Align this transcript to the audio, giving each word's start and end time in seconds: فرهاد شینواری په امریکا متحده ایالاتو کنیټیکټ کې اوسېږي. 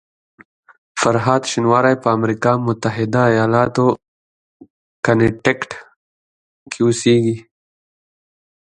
فرهاد 1.01 1.41
شینواری 1.51 1.95
په 2.03 2.07
امریکا 2.17 2.51
متحده 2.67 3.21
ایالاتو 3.33 3.85
کنیټیکټ 5.05 5.69
کې 6.71 6.79
اوسېږي. 6.85 7.37